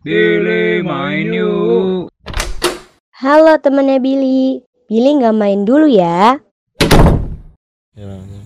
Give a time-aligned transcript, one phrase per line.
[0.00, 2.08] Billy main yuk.
[3.20, 4.64] Halo temennya Billy.
[4.88, 6.40] Billy nggak main dulu ya.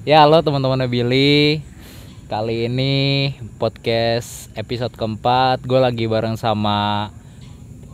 [0.02, 1.62] Ya halo teman-teman Billy
[2.26, 3.30] Kali ini
[3.62, 7.14] podcast episode keempat Gue lagi bareng sama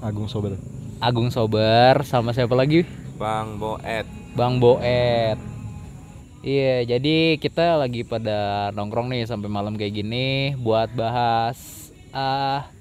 [0.01, 0.57] Agung Sober.
[0.97, 2.89] Agung Sober Sama siapa lagi?
[3.21, 5.37] Bang Boet Bang Boet
[6.41, 12.80] Iya jadi kita lagi pada nongkrong nih sampai malam kayak gini Buat bahas ah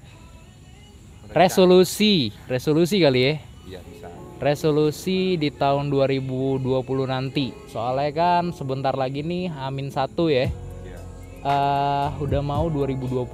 [1.30, 3.34] Resolusi Resolusi kali ya
[3.70, 4.08] Iya bisa
[4.40, 6.64] resolusi di tahun 2020
[7.04, 7.52] nanti.
[7.68, 10.48] Soalnya kan sebentar lagi nih Amin satu ya.
[10.48, 10.98] Iya
[11.40, 13.28] Eh udah mau 2020,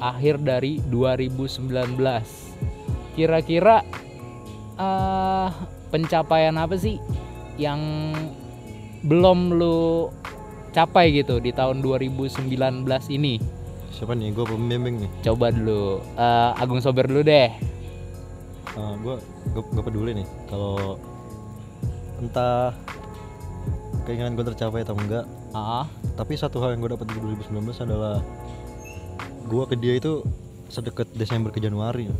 [0.00, 1.96] akhir dari 2019.
[3.16, 3.80] Kira-kira
[4.76, 5.48] eh
[5.92, 6.96] pencapaian apa sih
[7.60, 8.12] yang
[9.04, 10.08] belum lu
[10.72, 12.48] capai gitu di tahun 2019
[13.12, 13.36] ini?
[14.02, 14.34] Siapa nih?
[14.34, 15.10] Gue pembimbing nih.
[15.22, 17.54] Coba dulu Eh, Agung Sober dulu deh.
[18.74, 19.14] Uh, gue
[19.54, 20.98] gak peduli nih kalau
[22.18, 22.72] entah
[24.02, 25.22] keinginan gue tercapai atau enggak.
[25.54, 25.86] Ah,
[26.18, 28.18] Tapi satu hal yang gue dapat di 2019 adalah
[29.46, 30.26] gue ke dia itu
[30.66, 32.10] sedekat Desember ke Januari.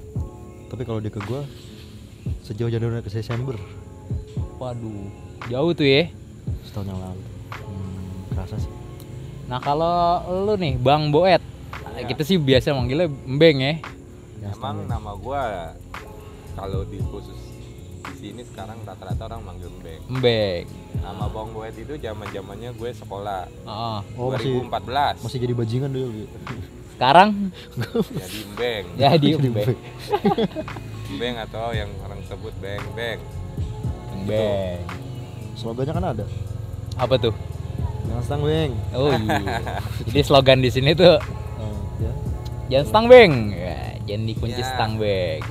[0.71, 1.43] Tapi kalau dia ke gue
[2.47, 3.59] sejauh Januari ke Desember
[4.63, 5.11] waduh,
[5.51, 6.07] jauh tuh ya.
[6.63, 7.25] setahun yang lalu.
[7.51, 8.71] Hmm, kerasa sih.
[9.51, 11.43] Nah kalau lu nih Bang Boet,
[12.03, 12.09] Ya.
[12.09, 13.75] kita sih biasa manggilnya Mbeng ya.
[14.39, 15.71] Ya, Emang nama gua
[16.53, 17.39] kalau di khusus
[18.03, 20.67] di sini sekarang rata-rata orang manggil Mbeng Mbeng.
[20.99, 23.99] Nama Bang Boet itu zaman zamannya gue sekolah Heeh.
[24.15, 26.09] Oh, masih 2014 masih jadi bajingan dulu.
[26.17, 26.37] gitu.
[26.93, 27.29] Sekarang
[28.13, 29.77] Jadi Mbeng jadi Mbeng.
[31.13, 33.19] Mbeng atau yang orang sebut Beng Beng
[34.21, 34.79] Mbeng.
[35.55, 36.25] Slogannya kan ada.
[36.95, 37.35] Apa tuh?
[38.03, 38.73] Jangan stang beng.
[38.93, 39.63] Oh iya.
[40.11, 41.21] Jadi slogan di sini tuh Oh.
[42.71, 43.35] Jangan stang beng.
[43.51, 44.69] Ya, jangan dikunci Ya.
[44.69, 45.43] stang beng.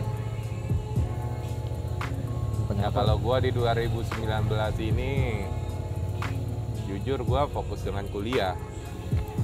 [2.72, 3.06] Nah apa?
[3.06, 4.26] kalau gua di 2019
[4.82, 5.46] ini
[6.90, 8.58] Jujur gua fokus dengan kuliah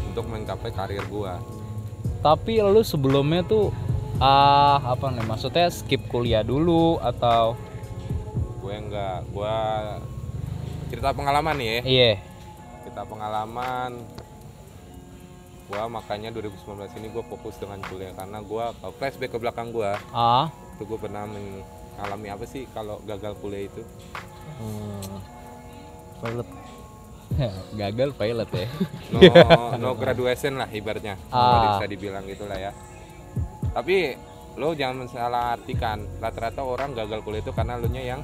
[0.10, 1.38] Untuk mencapai karir gua
[2.26, 3.70] Tapi lu sebelumnya tuh
[4.18, 7.54] ah apa nih maksudnya skip kuliah dulu atau
[8.58, 9.54] Gue enggak Gua
[10.90, 12.12] cerita pengalaman ya iya
[12.90, 14.02] kita pengalaman
[15.68, 20.00] gua makanya 2019 ini gua fokus dengan kuliah karena gua kalau flashback ke belakang gua.
[20.16, 20.48] Ah.
[20.80, 23.84] Itu gua pernah mengalami apa sih kalau gagal kuliah itu?
[24.64, 25.20] Hmm,
[26.24, 26.48] pilot.
[27.84, 28.68] gagal pilot ya?
[29.12, 29.20] No
[29.84, 31.20] no graduation lah ibaratnya.
[31.30, 31.76] Ah.
[31.76, 32.72] bisa dibilang gitulah ya.
[33.76, 34.16] Tapi
[34.58, 38.22] lo jangan salah artikan rata-rata orang gagal kuliah itu karena lo nya yang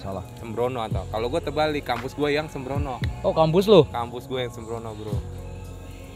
[0.00, 0.24] Salah.
[0.40, 2.96] sembrono atau kalau gua terbalik kampus gua yang sembrono.
[3.20, 5.12] Oh kampus lu kampus gue yang sembrono bro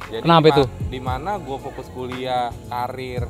[0.06, 0.64] jadi Kenapa itu?
[0.88, 3.26] di mana gue fokus kuliah karir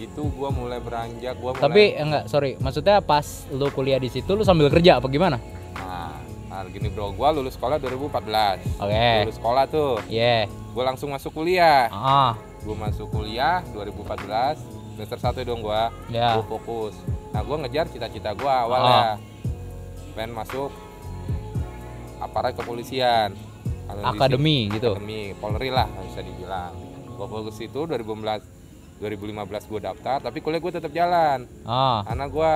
[0.00, 2.56] itu gue mulai beranjak gue mulai tapi enggak sorry.
[2.56, 5.36] Maksudnya pas lu kuliah di situ lu sambil kerja apa gimana?
[5.76, 6.16] Nah,
[6.48, 7.12] nah gini bro.
[7.12, 8.96] Gue lulus sekolah 2014 oke.
[9.28, 10.00] Lulus sekolah tuh.
[10.08, 10.48] Iya.
[10.48, 11.92] Gue langsung masuk kuliah.
[11.92, 12.32] Ah.
[12.64, 14.56] Gue masuk kuliah 2014
[14.96, 15.82] semester satu dong gue
[16.16, 16.96] ya gue fokus.
[17.36, 18.96] Nah gue ngejar cita-cita gue awalnya.
[18.96, 19.16] Ah.
[20.16, 20.72] pengen masuk
[22.18, 23.32] aparat kepolisian
[23.98, 24.94] Akademi gitu.
[24.94, 26.72] akademi Polri lah bisa dibilang.
[27.16, 31.48] Gue fokus itu 2015 2015 gue daftar tapi kuliah gue tetap jalan.
[31.64, 32.04] Ah.
[32.06, 32.52] Karena gue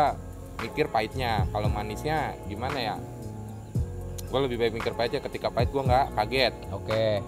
[0.69, 1.49] mikir pahitnya.
[1.51, 2.97] Kalau manisnya gimana ya?
[4.29, 6.55] Gue lebih baik mikir pahitnya ketika pahit gue nggak kaget.
[6.71, 7.23] Oke.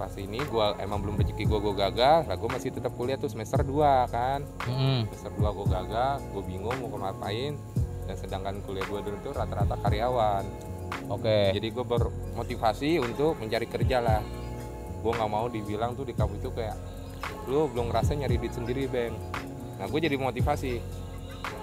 [0.00, 3.30] Pas ini gue emang belum rezeki gue gue gagal lah gue masih tetap kuliah tuh
[3.30, 4.42] semester 2 kan?
[4.66, 5.06] Mm-mm.
[5.14, 7.54] semester 2 gue gagal gue bingung mau ngapain
[8.10, 10.42] dan sedangkan kuliah gue dulu tuh rata-rata karyawan
[11.08, 11.38] oke.
[11.54, 14.20] Jadi gue bermotivasi untuk mencari kerja lah.
[15.02, 16.76] Gue nggak mau dibilang tuh di kampus itu kayak
[17.50, 19.14] lu belum ngerasa nyari duit sendiri bang.
[19.78, 20.78] Nah gue jadi motivasi.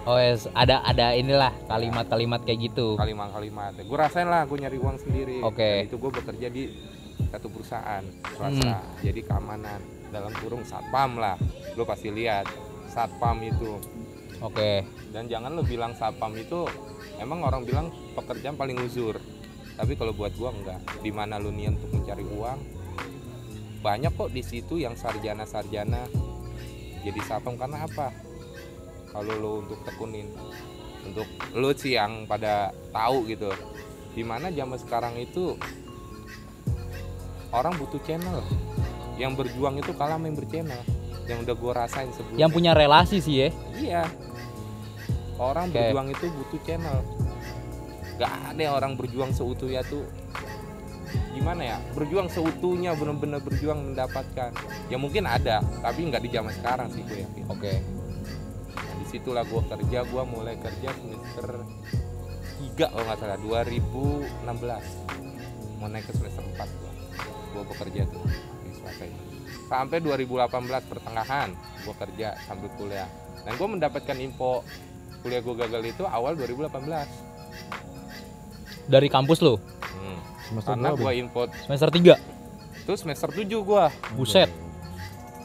[0.08, 0.48] Oh yes.
[0.56, 2.96] ada ada inilah kalimat-kalimat kayak gitu.
[2.96, 3.76] Kalimat-kalimat.
[3.84, 5.44] Gue rasain lah gue nyari uang sendiri.
[5.44, 5.84] Oke.
[5.84, 6.64] Dan itu gue bekerja di
[7.28, 8.04] satu perusahaan
[8.36, 8.80] swasta.
[9.04, 9.80] Jadi keamanan.
[10.10, 11.36] Dalam kurung satpam lah.
[11.76, 12.48] Lu pasti lihat
[12.88, 13.76] satpam itu.
[14.40, 14.84] Oke.
[15.12, 16.64] Dan jangan lu bilang satpam itu
[17.20, 19.20] emang orang bilang pekerjaan paling uzur.
[19.76, 20.80] Tapi kalau buat gua enggak.
[21.04, 22.58] Di mana lu niat untuk mencari uang?
[23.80, 26.04] Banyak kok di situ yang sarjana-sarjana
[27.00, 27.56] jadi satpam.
[27.60, 28.12] Karena apa?
[29.12, 30.28] Kalau lu untuk tekunin
[31.00, 31.24] untuk
[31.56, 33.52] lu sih yang pada tahu gitu.
[34.12, 35.56] Di mana zaman sekarang itu
[37.52, 38.44] orang butuh channel.
[39.16, 40.80] Yang berjuang itu kalah main berchannel.
[41.24, 42.40] Yang udah gua rasain sebelumnya.
[42.42, 43.48] Yang punya relasi sih ya.
[43.80, 44.02] Iya.
[45.40, 45.80] Orang Oke.
[45.80, 47.00] berjuang itu butuh channel.
[48.20, 50.04] Gak ada orang berjuang seutuhnya tuh
[51.32, 51.80] gimana ya?
[51.96, 54.52] Berjuang seutuhnya benar-benar berjuang mendapatkan.
[54.92, 57.48] Ya mungkin ada tapi nggak di zaman sekarang sih gue yakin.
[57.48, 57.80] Oke.
[58.76, 61.64] Nah, di situlah gue kerja gue mulai kerja semester
[62.60, 66.92] 3 kalau nggak salah 2016 mau naik ke semester 4 gue
[67.56, 68.20] gue bekerja tuh
[68.60, 69.24] di swasta itu
[69.72, 73.08] sampai 2018 pertengahan gue kerja sambil kuliah.
[73.40, 74.60] Dan gue mendapatkan info
[75.20, 76.80] kuliah gue gagal itu awal 2018
[78.90, 79.54] dari kampus lu?
[79.56, 80.18] Hmm.
[80.50, 82.18] semester karena gue info semester 3
[82.80, 83.84] itu semester 7 gue
[84.18, 84.50] buset.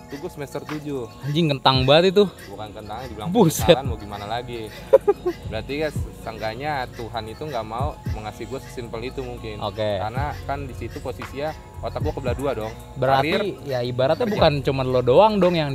[0.06, 2.24] Itu gue semester 7 anjing kentang banget itu.
[2.54, 3.74] Bukan kentangnya dibilang Buset.
[3.82, 4.70] mau gimana lagi?
[5.50, 9.58] Berarti kan seenggaknya Tuhan itu nggak mau mengasih gue sesimpel itu mungkin.
[9.66, 9.98] Oke.
[9.98, 11.50] Karena kan di situ posisinya
[11.82, 12.74] otak gue kebelah dua dong.
[13.02, 14.34] Berarti Karir, ya ibaratnya kerja.
[14.38, 15.74] bukan cuma lo doang dong yang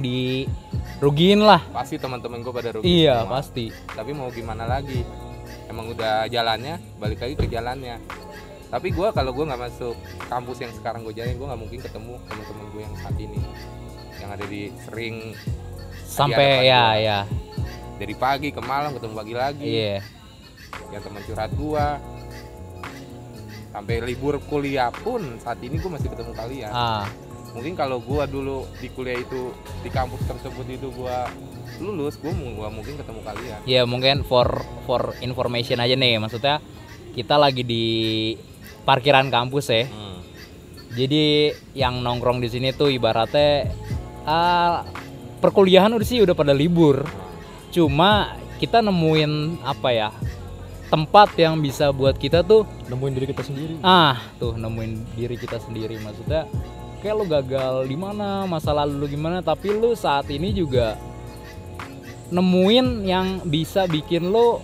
[0.98, 1.62] dirugiin lah.
[1.70, 3.38] Pasti teman-teman gue pada rugi iya semua.
[3.38, 3.66] pasti.
[3.72, 5.04] Tapi mau gimana lagi?
[5.70, 8.02] Emang udah jalannya balik lagi ke jalannya.
[8.70, 9.96] Tapi gue kalau gue nggak masuk
[10.26, 13.40] kampus yang sekarang gue jalin gue nggak mungkin ketemu teman-teman gue yang saat ini.
[14.20, 15.16] Yang ada di sering
[16.10, 16.98] sampai ya gua.
[16.98, 17.20] ya.
[18.00, 19.70] Dari pagi ke malam ketemu pagi lagi.
[19.70, 19.98] Iya.
[20.90, 21.86] Yang teman curhat gua.
[23.70, 26.72] Sampai libur kuliah pun saat ini gua masih ketemu kalian.
[26.74, 27.06] Ah
[27.50, 29.50] mungkin kalau gua dulu di kuliah itu
[29.82, 31.26] di kampus tersebut itu gua
[31.82, 33.58] lulus gua gua mungkin ketemu kalian.
[33.66, 36.20] Ya mungkin for for information aja nih.
[36.22, 36.62] Maksudnya
[37.14, 37.84] kita lagi di
[38.86, 39.84] parkiran kampus ya.
[40.90, 43.70] Jadi yang nongkrong di sini tuh ibaratnya
[44.26, 44.82] ah,
[45.38, 47.06] perkuliahan udah sih udah pada libur.
[47.70, 50.10] Cuma kita nemuin apa ya
[50.90, 53.74] tempat yang bisa buat kita tuh nemuin diri kita sendiri.
[53.86, 56.02] Ah tuh nemuin diri kita sendiri.
[56.02, 56.50] Maksudnya
[57.00, 61.00] kayak lu gagal di mana masa lalu lu gimana tapi lu saat ini juga
[62.30, 64.60] nemuin yang bisa bikin lu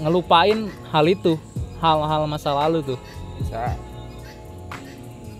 [0.00, 1.36] ngelupain hal itu
[1.82, 3.00] hal-hal masa lalu tuh.
[3.36, 3.76] Bisa.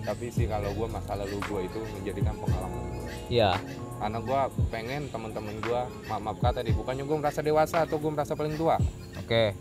[0.04, 3.10] Tapi sih kalau gua masa lalu gua itu menjadikan pengalaman gua.
[3.30, 3.56] Ya
[4.00, 8.12] karena gua pengen teman-teman gua maaf maaf kata nih bukannya gua merasa dewasa atau gua
[8.18, 8.76] merasa paling tua?
[9.16, 9.54] Oke.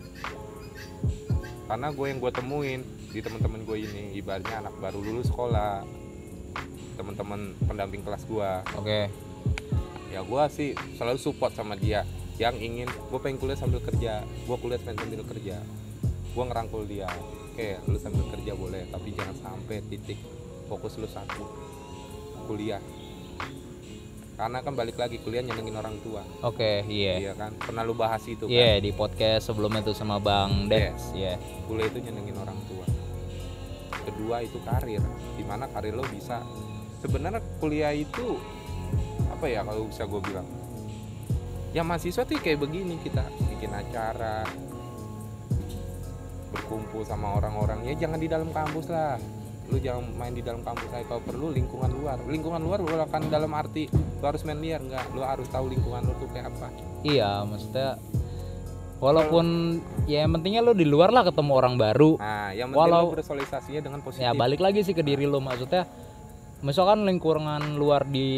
[1.70, 2.82] Karena gue yang gue temuin
[3.14, 5.86] di teman-teman gue ini ibaratnya anak baru lulus sekolah
[7.00, 9.00] teman-teman pendamping kelas gue oke.
[10.12, 12.04] Ya gue sih selalu support sama dia.
[12.36, 14.20] Yang ingin gue pengen kuliah sambil kerja.
[14.44, 15.56] Gue kuliah sambil kerja.
[16.36, 17.08] Gue ngerangkul dia.
[17.50, 20.20] Oke lu sambil kerja boleh tapi jangan sampai titik
[20.68, 21.48] fokus lu satu.
[22.44, 22.84] Kuliah.
[24.36, 26.20] Karena kan balik lagi kuliah nyenengin orang tua.
[26.44, 27.16] Oke iya.
[27.16, 27.56] Iya kan?
[27.56, 28.52] Pernah lu bahas itu kan?
[28.52, 31.40] iya di podcast sebelumnya tuh sama bang Des iya.
[31.64, 32.84] Kuliah itu nyenengin orang tua.
[34.04, 35.00] Kedua itu karir.
[35.36, 36.44] Di mana karir lo bisa
[37.00, 38.36] sebenarnya kuliah itu
[39.32, 40.46] apa ya kalau bisa gue bilang?
[41.70, 44.44] Ya mahasiswa tuh kayak begini kita bikin acara
[46.50, 47.86] berkumpul sama orang-orang.
[47.86, 49.16] Ya jangan di dalam kampus lah.
[49.70, 51.06] Lu jangan main di dalam kampus aja.
[51.06, 52.18] Kalau perlu lingkungan luar.
[52.26, 55.06] Lingkungan luar bukan dalam arti lu harus main liar enggak.
[55.14, 56.68] Lu harus tahu lingkungan lu tuh kayak apa.
[57.06, 57.96] Iya maksudnya
[59.00, 62.18] walaupun ya yang pentingnya lu di luar lah ketemu orang baru.
[62.18, 64.26] Nah yang penting Walau- lu bersosialisasinya dengan positif.
[64.26, 65.86] Ya balik lagi sih ke diri lo maksudnya
[66.60, 68.28] misalkan lingkungan luar di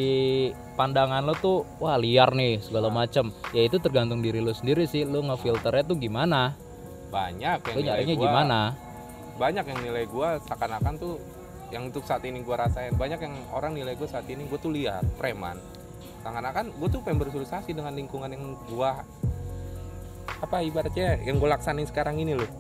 [0.79, 5.03] pandangan lo tuh wah liar nih segala macam ya itu tergantung diri lo sendiri sih.
[5.03, 6.55] Lo ngefilternya tuh gimana?
[7.11, 8.59] Banyak yang lo nilai nyarinya gua- gimana?
[9.33, 11.15] Banyak yang nilai gue seakan-akan tuh
[11.73, 12.93] yang untuk saat ini gue rasain.
[12.95, 15.57] Banyak yang orang nilai gue saat ini gue tuh lihat preman.
[16.23, 18.91] Seakan-akan gue tuh pengen bersosialisasi dengan lingkungan yang gue
[20.43, 22.51] apa ibaratnya yang gue laksanin sekarang ini loh.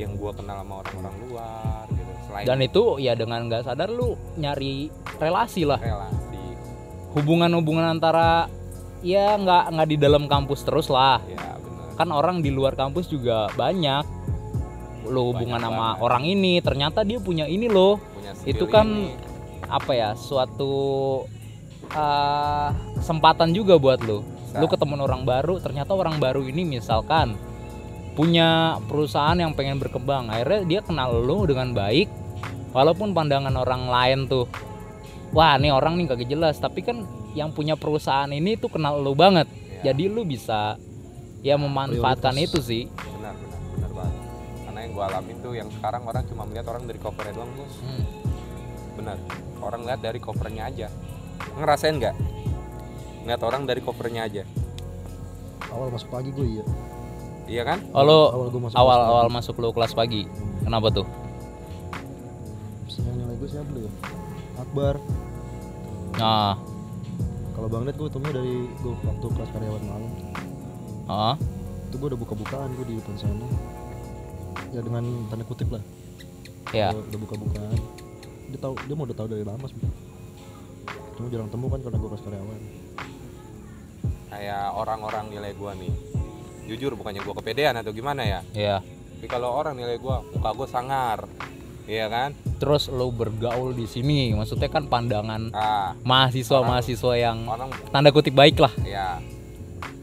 [0.00, 1.84] Yang gue kenal sama orang-orang luar
[2.28, 5.80] selain dan itu ya dengan nggak sadar lu nyari relasi lah.
[5.80, 6.36] Relasi.
[7.16, 8.46] Hubungan-hubungan antara
[9.00, 11.18] ya nggak nggak di dalam kampus terus lah.
[11.24, 11.96] Ya benar.
[11.96, 14.04] Kan orang di luar kampus juga banyak.
[15.08, 16.04] Lo hubungan Banyak sama banget.
[16.04, 17.96] orang ini ternyata dia punya ini loh.
[17.96, 19.16] Punya itu kan ini.
[19.64, 20.74] apa ya suatu
[21.92, 22.68] uh,
[23.00, 24.60] kesempatan juga buat lo Bisa.
[24.60, 27.36] lu ketemu orang baru ternyata orang baru ini misalkan
[28.18, 30.26] punya perusahaan yang pengen berkembang.
[30.26, 32.10] Akhirnya dia kenal lu dengan baik
[32.74, 34.50] walaupun pandangan orang lain tuh
[35.30, 36.58] wah nih orang nih kagak jelas.
[36.58, 37.06] Tapi kan
[37.38, 39.46] yang punya perusahaan ini tuh kenal lu banget.
[39.86, 40.74] Ya, jadi lu bisa
[41.46, 42.50] ya memanfaatkan Prioritas.
[42.50, 42.82] itu sih.
[42.90, 44.16] Benar benar benar banget.
[44.66, 47.74] Karena yang gue alamin tuh yang sekarang orang cuma melihat orang dari covernya doang bos
[47.78, 48.04] Hmm.
[48.98, 49.16] benar.
[49.62, 50.90] Orang lihat dari covernya aja.
[51.54, 52.16] Ngerasain nggak?
[53.22, 54.42] Ngeliat orang dari covernya aja.
[55.70, 56.66] Awal masuk pagi gue iya
[57.48, 57.80] iya kan?
[57.96, 59.36] Oh lu awal gue masuk awal kelas awal pagi.
[59.36, 60.22] masuk lu kelas pagi.
[60.62, 61.06] Kenapa tuh?
[62.98, 63.92] Yang nilai gue siapa dulu ya?
[64.60, 64.94] Akbar.
[66.20, 66.54] Nah.
[67.56, 70.12] Kalau Bang Ded gue ketemu dari gue waktu kelas karyawan malam.
[71.08, 71.36] Ah
[71.88, 73.48] itu gue udah buka-bukaan gue di depan sana.
[74.76, 75.80] Ya dengan tanda kutip lah.
[76.76, 76.92] Iya.
[76.92, 77.80] Udah buka-bukaan.
[78.52, 79.80] Dia tahu dia mau udah tahu dari lama sih.
[81.16, 82.60] Cuma jarang temu kan karena gue pas karyawan.
[84.28, 85.88] Kayak orang-orang nilai gua nih
[86.68, 88.40] jujur bukannya gua kepedean atau gimana ya?
[88.52, 88.78] Iya.
[89.18, 91.26] tapi kalau orang nilai gua muka gua sangar.
[91.88, 92.36] Iya kan?
[92.60, 95.96] Terus lo bergaul di sini, maksudnya kan pandangan ah.
[96.04, 98.70] mahasiswa-mahasiswa yang orang tanda kutip baik lah.
[98.84, 99.16] ya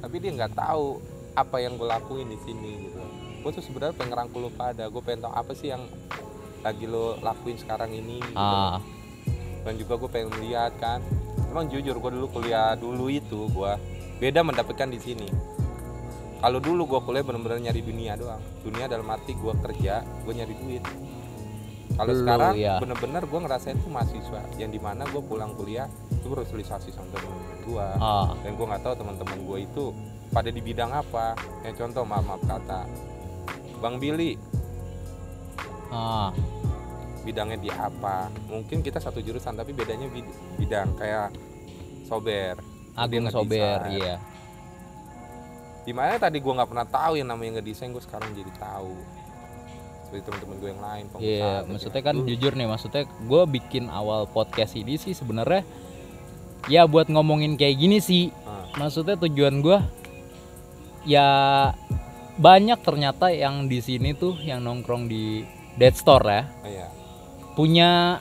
[0.05, 1.01] tapi dia nggak tahu
[1.33, 3.01] apa yang gue lakuin di sini gitu.
[3.41, 4.85] Gue tuh sebenarnya pengen ngerangkul lu pada.
[4.85, 5.81] Gue pengen tahu apa sih yang
[6.61, 8.37] lagi lo lakuin sekarang ini gitu.
[8.37, 8.77] Ah,
[9.65, 11.01] dan juga gue pengen lihat kan.
[11.49, 13.71] Emang jujur gue dulu kuliah dulu itu gue
[14.21, 15.27] beda mendapatkan di sini
[16.41, 18.41] kalau dulu gue kuliah bener-bener nyari dunia doang.
[18.61, 20.83] Dunia dalam arti gue kerja gue nyari duit.
[21.95, 22.75] Kalau sekarang ya.
[22.83, 27.31] bener-bener gue ngerasain tuh mahasiswa yang di mana gue pulang kuliah itu bersosialisasi sama temen
[27.63, 29.83] gue ah, dan gue nggak tahu teman-teman gue itu
[30.35, 31.39] pada di bidang apa.
[31.63, 32.81] Kayak contoh maaf maaf kata.
[33.79, 34.35] Bang Billy.
[35.89, 36.35] Ah,
[37.23, 38.27] bidangnya di apa?
[38.51, 41.31] Mungkin kita satu jurusan tapi bedanya bid- bidang kayak
[42.05, 42.59] sober.
[42.95, 43.27] Agung.
[43.27, 44.15] Sober, iya.
[45.85, 48.93] Di mana tadi gue nggak pernah tahu yang namanya ngedesain gue sekarang jadi tahu
[50.05, 53.41] seperti teman-teman gue yang lain pengusaha Iya, atau maksudnya kan Lu- jujur nih, maksudnya gue
[53.47, 55.61] bikin awal podcast ini sih sebenarnya
[56.65, 58.33] ya buat ngomongin kayak gini sih.
[58.43, 58.65] Ah.
[58.75, 59.77] Maksudnya tujuan gue
[61.05, 61.29] ya
[62.35, 65.45] banyak ternyata yang di sini tuh yang nongkrong di
[65.77, 66.87] Dead Store ya Oh, iya
[67.53, 68.17] punya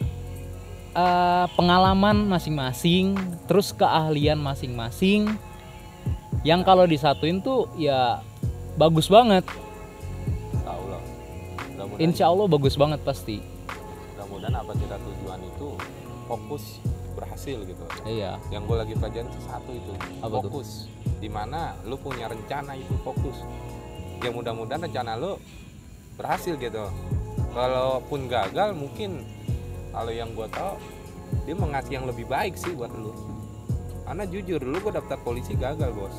[0.95, 3.19] eh, pengalaman masing-masing,
[3.51, 5.35] terus keahlian masing-masing.
[6.45, 8.21] Yang kalau disatuin tuh ya
[8.77, 9.45] bagus banget.
[9.45, 11.01] Insya Allah
[11.67, 13.37] mudah-mudahan Insya Allah bagus banget pasti.
[14.15, 15.69] mudah-mudahan apa kita tujuan itu
[16.25, 16.65] fokus
[17.15, 18.41] berhasil gitu Iya.
[18.49, 20.49] yang gue lagi pelajarin tuh satu itu Apa tuh?
[20.49, 20.71] fokus
[21.17, 23.39] di mana lu punya rencana itu fokus
[24.19, 25.37] ya mudah-mudahan rencana lu
[26.15, 26.85] berhasil gitu
[27.51, 29.23] kalaupun gagal mungkin
[29.91, 30.75] kalau yang gue tahu
[31.43, 33.13] dia mau ngasih yang lebih baik sih buat lu
[34.05, 36.17] karena jujur dulu gue daftar polisi gagal bos.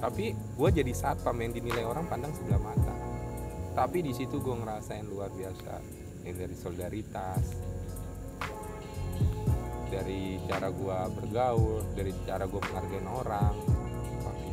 [0.00, 2.96] Tapi gue jadi satpam yang dinilai orang pandang sebelah mata.
[3.76, 5.80] Tapi di situ gue ngerasain luar biasa.
[6.24, 7.44] Yang dari solidaritas
[9.90, 13.54] dari cara gua bergaul dari cara gua menghargai orang.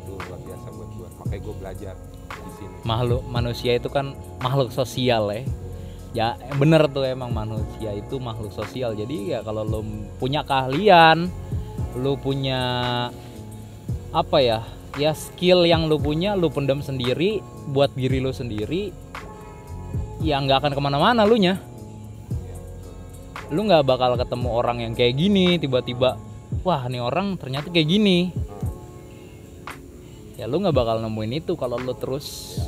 [0.01, 1.09] Itu luar biasa buat gua.
[1.21, 1.95] Makanya gua belajar
[2.27, 2.75] di sini.
[2.83, 5.41] Makhluk manusia itu kan makhluk sosial ya.
[6.15, 8.97] Ya bener tuh emang manusia itu makhluk sosial.
[8.97, 9.85] Jadi ya kalau lo
[10.17, 11.29] punya keahlian
[11.97, 12.61] lo punya
[14.13, 14.59] apa ya
[14.97, 18.93] ya skill yang lo punya lo pendam sendiri buat diri lo sendiri
[20.21, 21.61] ya nggak akan ke mana-mana lu nya.
[23.47, 26.19] Lu nggak bakal ketemu orang yang kayak gini tiba-tiba
[26.65, 28.33] wah nih orang ternyata kayak gini.
[30.37, 32.59] Ya lu nggak bakal nemuin itu kalau lu terus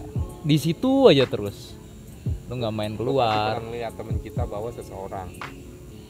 [0.45, 1.73] di situ aja terus.
[2.47, 3.59] Lu nggak main keluar.
[3.59, 5.29] Pernah lihat teman kita bawa seseorang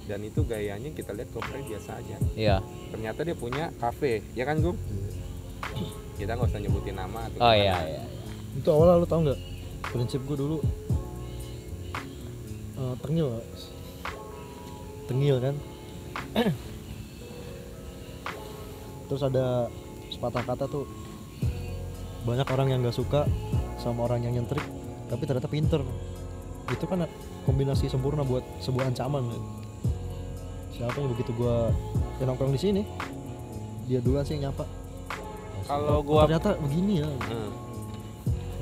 [0.10, 2.18] dan itu gayanya kita lihat kayak biasa aja.
[2.34, 2.58] Ya
[2.90, 4.74] ternyata dia punya kafe ya kan gum
[6.18, 8.04] kita nggak usah nyebutin nama atau oh iya iya.
[8.58, 9.40] Itu awalnya lu tau nggak?
[9.94, 10.58] Prinsip gue dulu
[12.82, 13.30] eh, tengil
[15.06, 15.56] tengil kan?
[19.10, 19.70] Terus ada
[20.10, 20.90] sepatah kata tuh
[22.26, 23.30] banyak orang yang nggak suka
[23.78, 24.66] sama orang yang nyentrik
[25.06, 25.82] tapi ternyata pinter.
[26.70, 27.06] Itu kan
[27.46, 29.59] kombinasi sempurna buat sebuah ancaman kan.
[30.80, 31.76] Siapa yang begitu gua
[32.24, 32.82] yang nongkrong di sini?
[33.92, 34.64] Dia duluan sih yang nyapa.
[35.68, 37.10] Kalau Oh, gua ternyata begini ya.
[37.28, 37.52] Hmm.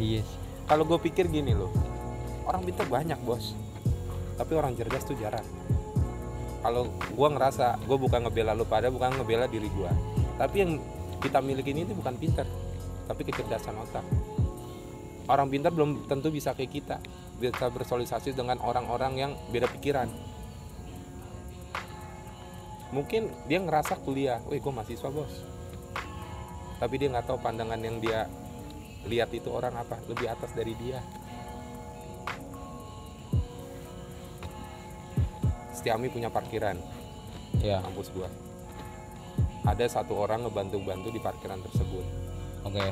[0.01, 0.37] iya sih.
[0.67, 1.71] kalau gue pikir gini loh
[2.49, 3.53] orang pintar banyak bos.
[4.37, 5.45] Tapi orang cerdas tuh jarang.
[6.61, 9.91] Kalau gue ngerasa gue bukan ngebela lu pada bukan ngebela diri gue
[10.37, 10.71] tapi yang
[11.17, 12.45] kita miliki ini bukan pintar
[13.09, 14.05] tapi kecerdasan otak.
[15.27, 16.97] Orang pintar belum tentu bisa kayak kita
[17.37, 20.09] bisa bersosialisasi dengan orang-orang yang beda pikiran
[22.97, 25.45] mungkin dia ngerasa kuliah, wih gue mahasiswa bos.
[26.81, 28.25] Tapi dia nggak tahu pandangan yang dia
[29.05, 31.01] lihat itu orang apa lebih atas dari dia.
[35.73, 36.77] Setiami punya parkiran.
[37.61, 38.29] Ya kampus gua.
[39.65, 42.05] Ada satu orang ngebantu-bantu di parkiran tersebut.
[42.65, 42.85] Oke.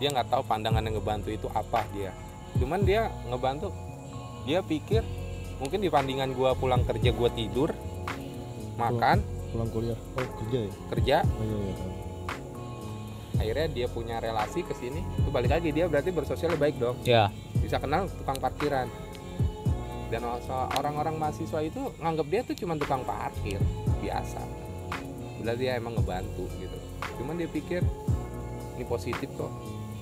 [0.00, 2.12] Dia nggak tahu pandangan yang ngebantu itu apa dia.
[2.56, 3.72] Cuman dia ngebantu
[4.48, 5.04] dia pikir
[5.62, 7.70] mungkin di bandingan gua pulang kerja gua tidur
[8.74, 9.22] makan.
[9.54, 9.98] Pulang kuliah.
[10.18, 10.72] Oh kerja ya?
[10.90, 11.16] Kerja.
[11.22, 11.92] Oh iya iya tahu.
[13.32, 15.02] akhirnya dia punya relasi ke sini.
[15.18, 16.98] Itu balik lagi dia berarti bersosial baik dong.
[17.06, 17.30] Ya
[17.62, 18.90] bisa kenal tukang parkiran.
[20.12, 20.28] Dan
[20.76, 23.62] orang-orang mahasiswa itu nganggap dia tuh cuma tukang parkir.
[24.02, 24.42] Biasa.
[25.40, 26.78] Berarti dia emang ngebantu gitu.
[27.22, 27.80] Cuman dia pikir
[28.76, 29.52] ini positif kok.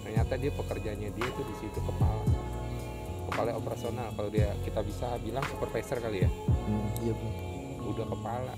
[0.02, 2.49] Ternyata dia pekerjaannya dia tuh di situ kepala
[3.30, 4.10] kepala operasional.
[4.18, 6.30] Kalau dia kita bisa bilang supervisor kali ya.
[6.66, 7.14] Hmm, iya
[7.86, 8.54] udah kepala.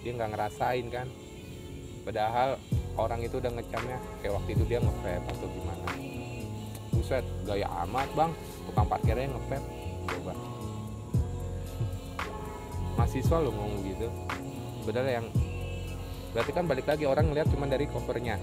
[0.00, 1.06] Dia nggak ngerasain kan?
[2.00, 2.56] Padahal
[2.96, 5.88] orang itu udah ngecamnya kayak waktu itu dia ngepep atau gimana.
[6.96, 8.32] Buset gaya amat bang.
[8.64, 9.62] Tukang parkirnya ngepep
[10.08, 10.34] coba.
[12.96, 14.08] Mahasiswa lo ngomong gitu.
[14.88, 15.26] Padahal yang
[16.32, 18.40] berarti kan balik lagi orang ngeliat cuma dari covernya.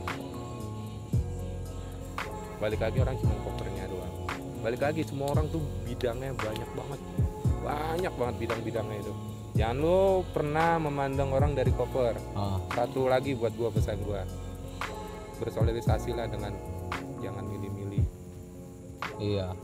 [2.62, 4.07] Balik lagi orang cuma covernya doang
[4.68, 7.00] balik lagi semua orang tuh bidangnya banyak banget.
[7.64, 9.14] Banyak banget bidang-bidangnya itu.
[9.56, 12.20] Jangan lo pernah memandang orang dari cover.
[12.36, 14.28] Ah, satu lagi buat gua pesan gua.
[15.40, 16.52] Bersolidarisasi lah dengan
[17.24, 18.04] jangan milih-milih.
[19.24, 19.56] Iya.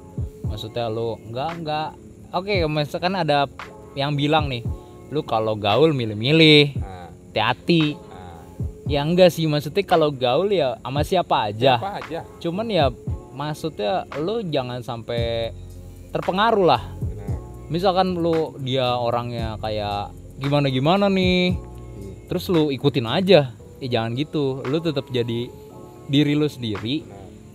[0.48, 1.90] Maksudnya lu nggak nggak
[2.32, 3.52] oke misalkan ada
[4.00, 4.64] yang bilang nih
[5.12, 8.00] lu kalau gaul milih-milih nah, hati-hati.
[8.00, 8.40] Nah
[8.88, 11.76] ya enggak sih maksudnya kalau gaul ya sama siapa aja.
[11.76, 12.24] Apa aja.
[12.40, 12.88] Cuman ya
[13.34, 15.52] maksudnya lu jangan sampai
[16.14, 16.84] terpengaruh lah.
[17.68, 21.58] Misalkan lu dia orangnya kayak gimana gimana nih
[22.30, 23.52] terus lu ikutin aja.
[23.82, 24.62] Ya jangan gitu.
[24.64, 25.50] Lu tetap jadi
[26.08, 27.04] diri lu sendiri.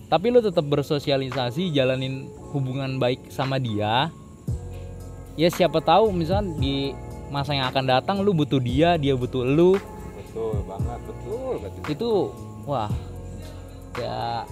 [0.09, 4.11] Tapi lu tetap bersosialisasi jalanin hubungan baik sama dia.
[5.39, 6.91] Ya siapa tahu misalkan di
[7.31, 9.79] masa yang akan datang lu butuh dia dia butuh lu.
[10.17, 11.81] Betul banget betul betul.
[11.87, 12.09] Itu
[12.67, 12.91] wah
[13.95, 14.43] ya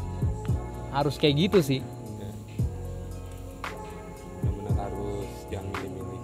[0.92, 1.82] harus kayak gitu sih.
[4.44, 6.22] Benar-benar harus jangan milih-milih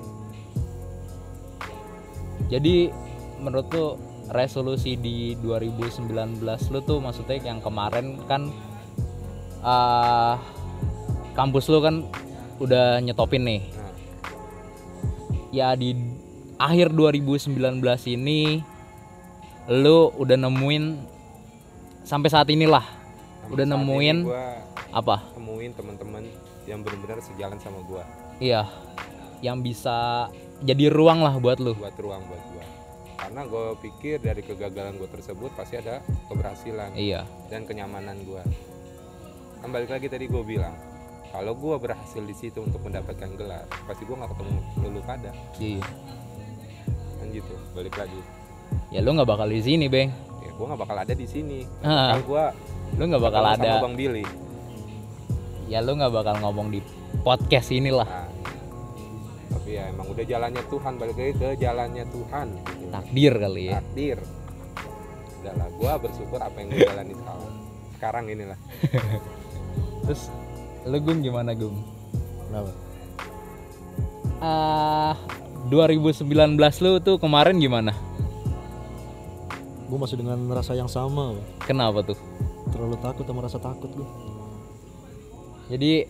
[2.54, 2.94] jadi
[3.42, 3.88] menurut lu
[4.30, 8.54] resolusi di 2019 lu tuh maksudnya yang kemarin kan
[9.66, 10.38] ah
[11.34, 12.06] kampus lu kan
[12.62, 13.62] udah nyetopin nih.
[13.74, 13.94] Nah.
[15.50, 15.98] Ya di
[16.62, 17.58] akhir 2019
[18.14, 18.62] ini
[19.74, 20.84] lu udah nemuin
[22.06, 22.86] sampai saat inilah
[23.52, 24.18] Udah nemuin?
[24.24, 24.62] gua
[24.94, 25.26] apa?
[25.34, 26.24] Temuin teman-teman
[26.70, 28.04] yang benar-benar sejalan sama gua.
[28.40, 28.70] Iya.
[29.44, 30.30] Yang bisa
[30.64, 31.76] jadi ruang lah buat lu.
[31.76, 32.66] Buat ruang buat gua.
[33.20, 37.24] Karena gue pikir dari kegagalan gue tersebut pasti ada keberhasilan iya.
[37.48, 38.44] dan kenyamanan gua.
[39.64, 40.76] Kan balik lagi tadi gue bilang
[41.34, 44.54] kalau gua berhasil di situ untuk mendapatkan gelar pasti gua nggak ketemu
[44.86, 45.82] lulu kada iya.
[47.18, 48.22] Kan gitu balik lagi.
[48.94, 50.14] Ya lu nggak bakal di sini beng.
[50.46, 51.66] Ya gua nggak bakal ada di sini.
[51.82, 52.14] Ah.
[52.14, 52.54] kan gua
[52.98, 53.70] lu nggak bakal ketemu ada.
[53.74, 54.24] Sama bang Billy.
[55.72, 56.80] Ya lu nggak bakal ngomong di
[57.26, 58.06] podcast inilah.
[58.06, 58.30] Nah,
[59.54, 62.48] tapi ya emang udah jalannya Tuhan balik lagi ke jalannya Tuhan.
[62.54, 62.92] Gitu.
[62.94, 63.74] takdir kali ya.
[63.82, 64.18] Takdir.
[65.42, 67.54] Udahlah gua bersyukur apa yang gue jalani sekarang.
[67.98, 68.60] Sekarang inilah.
[70.06, 70.22] Terus
[70.86, 71.78] lu gung gimana gung?
[72.50, 72.72] Kenapa?
[74.44, 75.16] Ah
[75.72, 76.28] 2019
[76.60, 77.96] lu tuh kemarin gimana?
[79.88, 82.18] Gue masih dengan rasa yang sama kenapa tuh
[82.74, 84.10] terlalu takut sama rasa takut gue
[85.72, 86.06] jadi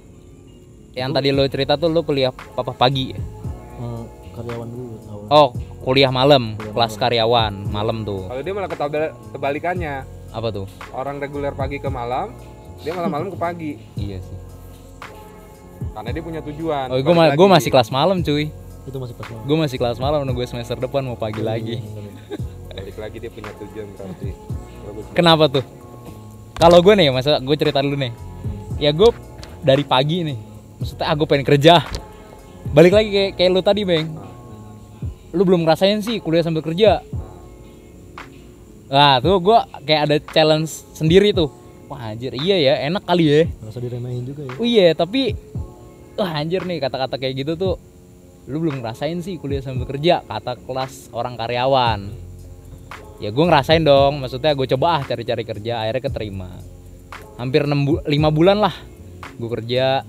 [0.94, 3.14] yang tadi lo cerita tuh lo kuliah papa pagi?
[3.14, 5.50] Eh, karyawan dulu awal oh
[5.86, 7.02] kuliah malam Kuliah kelas malam.
[7.02, 8.22] karyawan malam tuh.
[8.30, 8.70] Kalau dia malah
[9.34, 9.96] kebalikannya.
[10.34, 10.66] Apa tuh?
[10.90, 12.34] Orang reguler pagi ke malam
[12.82, 13.72] dia malah malam ke pagi.
[13.98, 14.38] Iya sih.
[15.94, 18.50] Karena dia punya tujuan oh gue Balik gue masih kelas malam cuy.
[18.84, 21.78] Itu masih pas banget gue masih kelas malam nunggu semester depan mau pagi lagi.
[22.74, 24.30] balik lagi dia punya tujuan berarti.
[25.14, 25.83] Kenapa tuh
[26.64, 28.16] kalau gue nih masa gue cerita dulu nih.
[28.80, 29.12] Ya gue
[29.60, 30.40] dari pagi nih
[30.80, 31.84] maksudnya aku pengen kerja.
[32.72, 34.08] Balik lagi kayak kayak lu tadi beng.
[35.36, 37.04] Lu belum ngerasain sih kuliah sambil kerja.
[38.88, 41.52] Nah tuh gue kayak ada challenge sendiri tuh.
[41.92, 43.44] Wah anjir iya ya enak kali ya.
[43.60, 44.56] Rasa diremehin juga ya.
[44.56, 45.36] Oh iya tapi
[46.16, 47.76] Wah anjir nih kata-kata kayak gitu tuh
[48.46, 52.23] Lu belum ngerasain sih kuliah sambil kerja Kata kelas orang karyawan
[53.22, 54.22] Ya gue ngerasain dong.
[54.22, 56.50] Maksudnya gue coba ah cari-cari kerja Akhirnya keterima.
[57.38, 58.76] Hampir 6 bu 5 bulan lah
[59.38, 60.02] Gue kerja.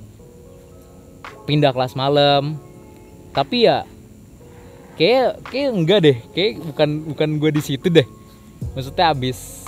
[1.45, 2.57] Pindah kelas malam.
[3.35, 3.85] Tapi ya
[4.95, 6.17] Kayak, kayak enggak deh.
[6.31, 8.07] Kayak bukan bukan gue di situ deh.
[8.79, 9.67] Maksudnya abis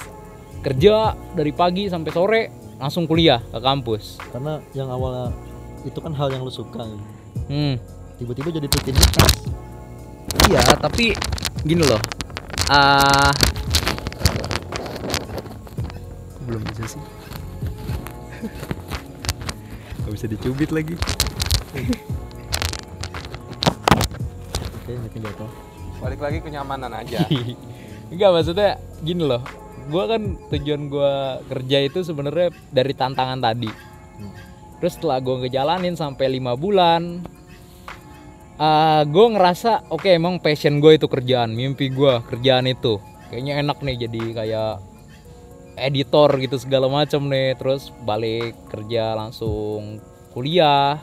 [0.63, 2.43] kerja dari pagi sampai sore
[2.77, 4.19] langsung kuliah ke kampus.
[4.35, 5.31] karena yang awalnya
[5.87, 6.83] itu kan hal yang lu suka
[7.47, 7.79] Hmm.
[8.19, 9.47] tiba-tiba jadi rutinitas
[10.51, 11.15] Iya, tapi
[11.63, 12.03] gini loh.
[12.67, 13.31] Ah
[16.47, 17.03] belum bisa sih.
[20.07, 20.95] Gak bisa dicubit lagi.
[24.87, 25.51] oke mungkin jatuh
[25.99, 27.27] balik lagi kenyamanan aja
[28.15, 29.43] Enggak maksudnya gini loh.
[29.91, 33.71] Gua kan tujuan gua kerja itu sebenarnya dari tantangan tadi.
[34.79, 37.27] Terus setelah gua ngejalanin sampai lima bulan,
[38.57, 42.99] ah gue ngerasa oke emang passion gue itu kerjaan, mimpi gua kerjaan itu.
[43.29, 44.73] Kayaknya enak nih jadi kayak
[45.77, 47.59] editor gitu segala macam nih.
[47.59, 50.01] Terus balik kerja langsung
[50.37, 51.01] kuliah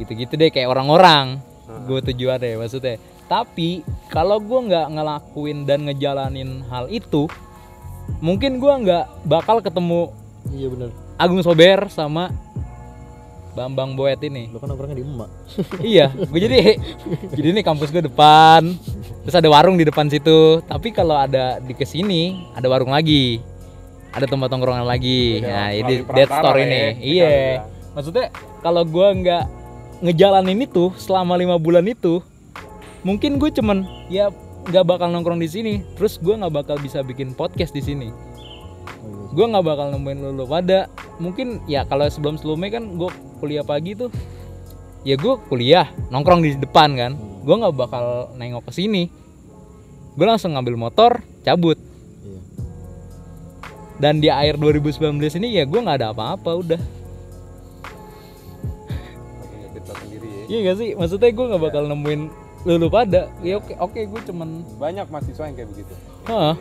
[0.00, 1.36] gitu-gitu deh kayak orang-orang
[1.84, 2.96] gue tujuannya maksudnya
[3.28, 7.28] tapi kalau gue nggak ngelakuin dan ngejalanin hal itu
[8.24, 10.12] mungkin gue nggak bakal ketemu
[10.52, 12.32] iya bener Agung Sober sama
[13.52, 14.48] Bambang Boet ini.
[14.48, 15.30] Lo kan orangnya di emak.
[15.92, 16.56] Iya gue jadi
[17.36, 18.72] jadi ini kampus gue depan.
[19.22, 20.64] Terus ada warung di depan situ.
[20.64, 23.40] Tapi kalau ada di ke sini ada warung lagi.
[24.12, 25.40] Ada tempat tongkrongan lagi.
[25.40, 26.82] Beda nah melalui ini perantara dead store ya, ini.
[27.00, 27.36] iya.
[27.92, 28.26] maksudnya
[28.64, 29.44] kalau gue nggak
[30.00, 32.24] ngejalanin itu selama lima bulan itu
[33.04, 34.32] mungkin gue cuman ya
[34.68, 35.74] nggak bakal nongkrong di sini.
[35.98, 38.08] Terus gue nggak bakal bisa bikin podcast di sini.
[38.08, 38.31] iya.
[39.32, 40.92] Gue nggak bakal nemuin lulu pada.
[41.16, 44.12] Mungkin ya kalau sebelum sebelumnya kan gue kuliah pagi tuh
[45.02, 47.12] ya gue kuliah nongkrong di depan kan.
[47.42, 49.08] Gue nggak bakal nengok ke sini.
[50.12, 51.80] Gue langsung ngambil motor cabut.
[52.22, 52.40] Iya.
[53.98, 56.82] Dan di akhir 2019 ini ya gue nggak ada apa-apa udah.
[59.82, 60.44] Sendiri ya.
[60.46, 60.90] Iya gak sih?
[60.94, 62.20] Maksudnya gue nggak bakal nemuin
[62.62, 63.32] lulu pada.
[63.42, 65.94] Ya oke oke gue cuman banyak mahasiswa yang kayak begitu?
[66.28, 66.54] Iya.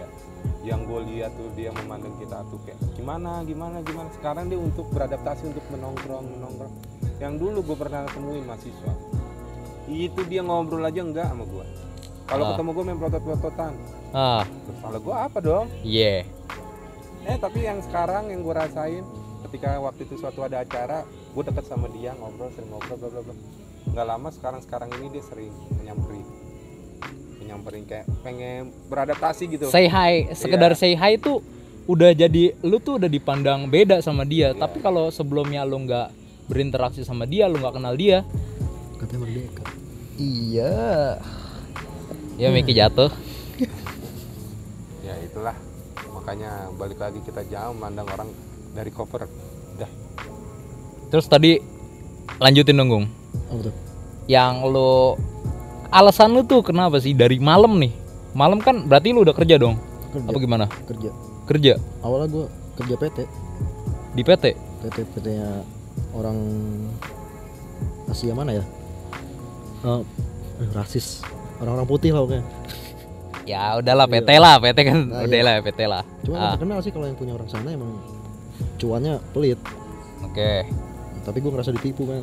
[0.62, 4.10] Yang gue lihat tuh dia memandang kita tuh kayak gimana gimana gimana?
[4.14, 6.74] Sekarang dia untuk beradaptasi untuk menongkrong menongkrong.
[7.18, 8.94] Yang dulu gue pernah temuin mahasiswa
[9.92, 11.66] itu dia ngobrol aja enggak sama gue
[12.30, 12.50] kalau Ah.
[12.56, 13.74] ketemu gue main protot-prototan.
[14.16, 14.44] Ah.
[14.48, 15.66] Terus salah gue apa dong?
[15.84, 16.24] Iya.
[17.28, 19.04] Eh tapi yang sekarang yang gue rasain
[19.50, 23.22] ketika waktu itu suatu ada acara gue deket sama dia ngobrol sering ngobrol bla bla
[23.26, 23.36] bla.
[23.92, 26.24] Nggak lama sekarang sekarang ini dia sering menyamperin
[27.42, 29.66] menyamperin kayak pengen beradaptasi gitu.
[29.68, 30.80] Say hi sekedar Iya.
[30.80, 31.42] say hi itu
[31.90, 34.54] udah jadi lu tuh udah dipandang beda sama dia.
[34.54, 34.62] Iya.
[34.62, 36.14] tapi kalau sebelumnya lu nggak
[36.46, 38.22] berinteraksi sama dia lu nggak kenal dia.
[39.02, 39.64] Katanya merdeka.
[40.16, 40.76] Iya.
[42.38, 43.10] ya Miki jatuh.
[45.02, 45.58] Ya itulah.
[46.14, 48.30] Makanya balik lagi kita jauh memandang orang
[48.72, 49.26] dari cover.
[49.76, 49.90] Udah
[51.12, 51.60] terus tadi
[52.38, 53.06] lanjutin dong Gung.
[53.52, 53.74] Tuh?
[54.30, 54.94] Yang lu
[55.92, 57.12] alasan lu tuh kenapa sih?
[57.12, 57.92] Dari malam nih.
[58.32, 59.76] Malam kan berarti lu udah kerja dong?
[60.12, 60.28] Kerja.
[60.32, 60.66] Apa gimana?
[60.88, 61.10] Kerja.
[61.46, 61.74] Kerja?
[62.02, 62.46] Awalnya gue
[62.80, 63.18] kerja PT
[64.12, 64.46] di PT
[64.82, 65.64] PT PT nya
[66.12, 66.36] orang
[68.08, 68.64] Asia mana ya?
[69.84, 70.02] Eh,
[70.72, 71.24] rasis.
[71.60, 72.44] Orang-orang putih lah pokoknya.
[73.44, 74.14] Ya udahlah Iya.
[74.20, 75.00] PT lah PT kan.
[75.08, 75.44] Nah, udah iya.
[75.44, 76.04] lah PT lah.
[76.24, 78.00] Cuma Ah, terkenal sih kalau yang punya orang sana emang
[78.78, 79.60] cuannya pelit.
[80.24, 80.66] Oke.
[81.22, 82.22] Tapi gue ngerasa ditipu kan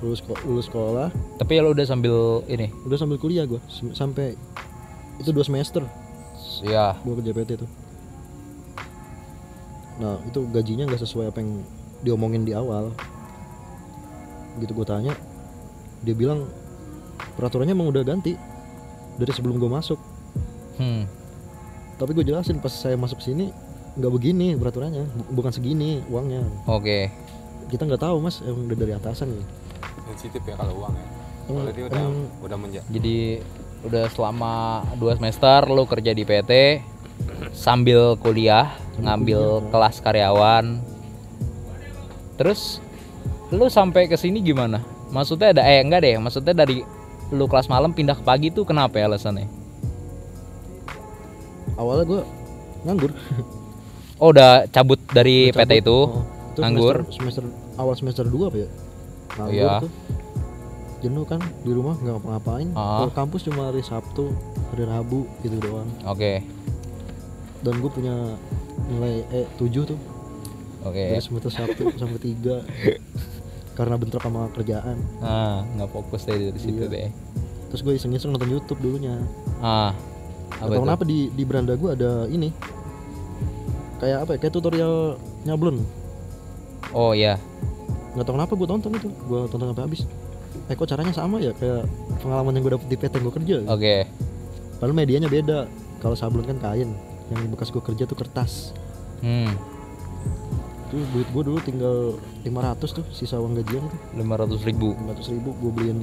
[0.00, 1.08] lulus lulus sekolah.
[1.36, 2.72] Tapi lu udah sambil ini?
[2.82, 3.60] Udah sambil kuliah gue
[3.92, 4.32] sampai
[5.16, 5.84] itu dua semester.
[6.60, 7.70] Ya gue kerja PT tuh.
[10.00, 11.60] Nah itu gajinya nggak sesuai apa yang
[12.00, 12.92] diomongin di awal.
[14.56, 15.12] Gitu gue tanya
[16.00, 16.48] dia bilang
[17.36, 18.32] peraturannya emang udah ganti
[19.16, 20.00] dari sebelum gue masuk.
[20.80, 21.04] Hmm.
[22.00, 23.52] tapi gue jelasin pas saya masuk sini
[23.92, 26.40] nggak begini peraturannya bu- bukan segini uangnya.
[26.64, 27.12] Oke.
[27.68, 29.44] Kita nggak tahu mas emang udah dari atasan nih
[30.08, 31.06] sensitif ya kalau uang ya.
[31.46, 33.16] Kalau dia udah emang- udah menja jadi
[33.80, 34.54] udah selama
[34.94, 36.52] dua semester lu kerja di PT
[37.50, 39.70] sambil kuliah ngambil kuliah.
[39.70, 40.64] kelas karyawan.
[42.36, 42.78] Terus
[43.48, 44.80] lu sampai ke sini gimana?
[45.10, 46.84] Maksudnya ada eh enggak deh maksudnya dari
[47.28, 49.48] lu kelas malam pindah ke pagi tuh kenapa ya alasannya?
[51.74, 52.20] Awalnya gue
[52.82, 53.12] nganggur.
[54.20, 55.80] Oh udah cabut dari Udah PT cabut.
[55.80, 55.96] itu?
[55.98, 56.96] Oh, itu nganggur.
[57.08, 58.68] semester, semester awal semester 2 apa ya
[59.36, 59.72] nganggur Iya.
[59.80, 59.92] tuh.
[61.00, 62.68] Jenuh kan di rumah nggak ngapa-ngapain.
[62.72, 63.00] Ah.
[63.00, 64.28] kalau kampus cuma hari Sabtu
[64.68, 65.88] hari Rabu gitu doang.
[66.04, 66.44] Oke.
[67.60, 68.36] Dan gue punya
[68.86, 69.98] nilai E 7 tuh.
[70.82, 71.04] Oke.
[71.10, 72.64] Dari semester Sabtu sampai 3
[73.74, 74.96] karena bentrok sama kerjaan.
[75.20, 76.88] Ah nggak fokus deh dari situ Iya.
[76.88, 77.08] deh.
[77.72, 79.16] Terus gue iseng-iseng nonton YouTube dulunya.
[79.58, 79.96] Ah.
[80.52, 80.84] Apa tau itu?
[80.84, 82.52] kenapa di di beranda gue ada ini.
[83.98, 84.38] Kayak apa ya?
[84.38, 85.80] Kayak tutorial nyablon
[86.90, 87.38] oh ya
[88.14, 89.08] nggak tau kenapa gue tonton itu.
[89.26, 90.02] Gue tonton sampai habis.
[90.66, 91.54] Eh kok caranya sama ya?
[91.54, 91.86] Kayak
[92.22, 93.56] pengalaman yang gue dapet di PT yang gue kerja.
[93.70, 93.94] Oke.
[94.78, 95.70] Padahal medianya beda.
[96.02, 96.90] Kalau sablon kan kain.
[97.30, 98.74] Yang bekas gue kerja tuh kertas.
[99.22, 99.54] Hmm.
[100.90, 104.98] Tuh duit gue dulu tinggal 500 tuh sisa uang gajian itu lima ratus ribu.
[104.98, 106.00] 500 ribu gue beliin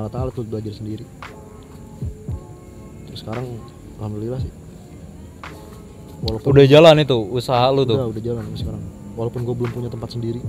[0.00, 1.04] alat-alat tuh belajar sendiri.
[3.10, 3.44] Terus sekarang
[4.00, 4.52] alhamdulillah sih.
[6.24, 8.00] Walaupun udah jalan itu usaha lu tuh?
[8.00, 8.80] Udah, udah jalan sekarang.
[9.12, 10.40] Walaupun gue belum punya tempat sendiri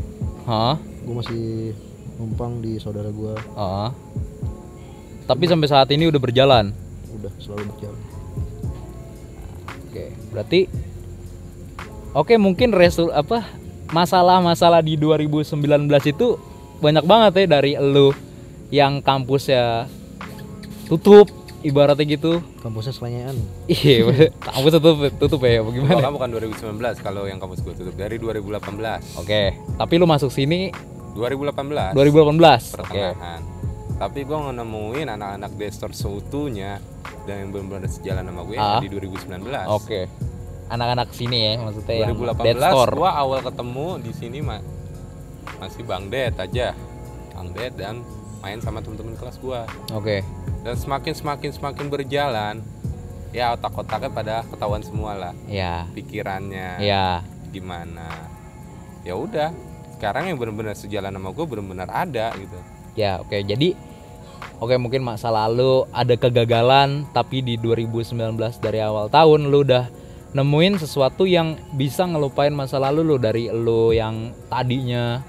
[0.46, 0.78] Hah?
[0.78, 1.74] gue masih
[2.16, 3.90] numpang di saudara gue Ah.
[5.26, 6.70] Tapi sampai saat ini udah berjalan.
[7.12, 8.00] udah selalu berjalan
[9.90, 10.62] Oke, berarti
[12.12, 13.44] Oke, mungkin resul apa
[13.90, 15.52] masalah-masalah di 2019
[16.08, 16.40] itu
[16.80, 18.12] banyak banget ya dari elu
[18.70, 19.86] yang kampusnya
[20.88, 21.28] tutup
[21.66, 22.46] ibaratnya gitu.
[22.62, 24.06] kampusnya selengean Iya,
[24.46, 26.02] kampus tutup tutup ya kalau bagaimana?
[26.06, 26.62] kamu kan 2019
[27.02, 28.62] kalau yang kampus gue tutup dari 2018
[29.18, 29.44] Oke,
[29.76, 30.70] tapi lu masuk sini
[31.14, 32.76] 2018 2018 oke.
[32.78, 33.42] Pertengahan.
[33.96, 36.84] Tapi gue nemuin anak-anak Destor seutuhnya
[37.24, 38.78] dan yang benar-benar sejalan sama gue Ah.
[38.78, 40.02] di 2019 oke.
[40.66, 42.92] Anak-anak sini ya maksudnya yang 2018 Dead Store.
[42.92, 44.66] gua awal ketemu di sini ma-
[45.56, 46.74] masih Bang Ded aja.
[47.32, 48.02] Bang Ded dan
[48.40, 49.64] main sama temen-temen kelas gua.
[49.92, 50.26] Oke
[50.66, 52.66] dan semakin semakin semakin berjalan
[53.30, 55.34] ya otak-otaknya pada ketahuan semua lah.
[55.46, 55.86] Ya.
[55.94, 56.82] Pikirannya.
[56.82, 57.22] Ya.
[57.54, 58.10] Gimana.
[59.06, 59.54] Ya udah
[59.94, 62.58] sekarang yang benar-benar sejalan sama gue benar-benar ada gitu.
[62.98, 63.38] Ya, oke.
[63.46, 63.78] Jadi
[64.58, 69.86] oke mungkin masa lalu ada kegagalan tapi di 2019 dari awal tahun lu udah
[70.34, 73.16] nemuin sesuatu yang bisa ngelupain masa lalu lu.
[73.22, 75.22] Dari lu yang tadinya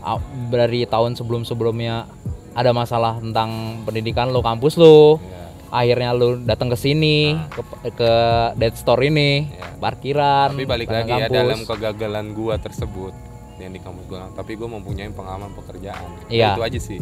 [0.00, 0.16] ah,
[0.48, 2.08] dari tahun sebelum-sebelumnya
[2.52, 3.50] ada masalah tentang
[3.82, 5.16] pendidikan lu kampus lu.
[5.18, 5.38] ya,
[5.70, 7.62] Akhirnya lu datang ke sini ke,
[7.94, 8.12] ke
[8.54, 9.70] Dead Store ini, Ya.
[9.78, 10.50] parkiran.
[10.50, 13.14] tapi balik lagi ya dalam kegagalan gua tersebut
[13.56, 16.56] yang di kampus gua tapi gue mempunyai pengalaman pekerjaan Iya.
[16.56, 16.98] itu aja sih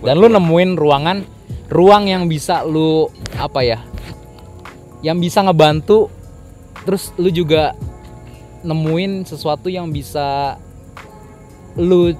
[0.00, 1.28] dan lu nemuin ruangan
[1.68, 3.04] ruang yang bisa lu
[3.36, 3.78] apa ya
[5.00, 6.08] yang bisa ngebantu
[6.82, 7.76] terus lu juga
[8.60, 10.56] nemuin sesuatu yang bisa
[11.76, 12.16] lu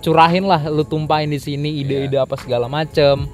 [0.00, 3.28] curahin lah lu tumpahin di sini ide-ide apa segala macem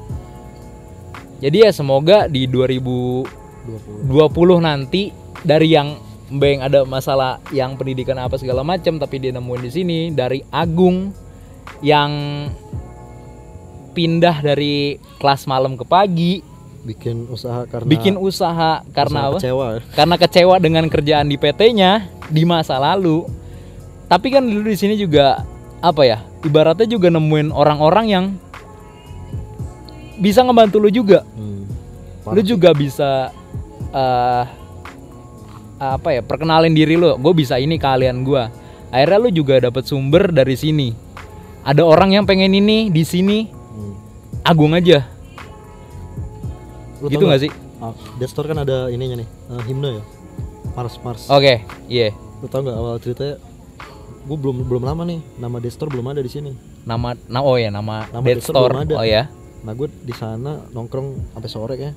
[1.39, 5.11] jadi ya semoga di 2020 20 nanti
[5.43, 9.99] dari yang Mbeng ada masalah yang pendidikan apa segala macam tapi dia nemuin di sini
[10.11, 11.15] dari Agung
[11.87, 12.11] yang
[13.95, 16.43] pindah dari kelas malam ke pagi
[16.87, 19.39] bikin usaha karena bikin usaha karena usaha apa?
[19.43, 19.67] kecewa.
[19.95, 23.27] Karena kecewa dengan kerjaan di PT-nya di masa lalu.
[24.07, 25.43] Tapi kan dulu di sini juga
[25.87, 26.19] apa ya?
[26.43, 28.25] Ibaratnya juga nemuin orang-orang yang
[30.17, 31.23] bisa ngebantu lu juga.
[31.33, 31.63] Hmm.
[32.27, 33.31] lu juga bisa
[33.93, 34.45] eh
[35.79, 38.51] apa ya perkenalin diri lu gue bisa ini kalian gua
[38.89, 40.91] akhirnya lu juga dapat sumber dari sini
[41.63, 43.95] ada orang yang pengen ini di sini Hmm.
[44.43, 45.07] agung aja
[46.99, 50.05] Lu gitu nggak sih Ah, Death Store kan ada ininya nih, eh, himne ya.
[50.73, 51.29] Mars Mars.
[51.29, 53.37] oke iya Lu tau nggak awal ceritanya?
[54.27, 56.51] Gue belum belum lama nih, nama Death Store belum ada di sini.
[56.83, 58.95] nama nah oh ya nama, Nama Store belum ada.
[58.97, 59.23] oh ya
[59.63, 61.91] Nah gue di sana nongkrong sampai sore ya.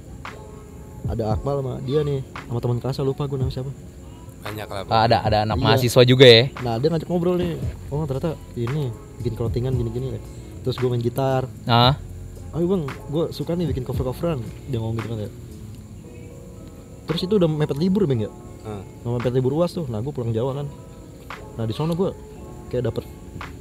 [1.06, 3.72] Ada Akmal sama dia nih, sama teman kelasnya lupa gue namanya siapa.
[4.40, 5.66] banyak lah Ah, ada ada anak Iya.
[5.68, 7.60] mahasiswa juga ya Nah dia ngajak ngobrol nih.
[7.90, 8.88] Oh ternyata ini
[9.18, 10.20] bikin clothingan gini-gini ya.
[10.62, 11.44] Terus gue main gitar.
[11.66, 11.98] ah
[12.50, 14.40] Ayo bang, gue suka nih bikin cover-coveran.
[14.66, 15.32] Dia ngomong gitu kan ya.
[17.06, 18.32] Terus itu udah mepet libur bang ya.
[18.64, 18.82] Hmm.
[19.04, 19.86] Mau mepet libur uas tuh.
[19.86, 20.68] Nah gue pulang Jawa kan.
[21.60, 22.16] Nah di sana gue
[22.72, 23.04] kayak dapet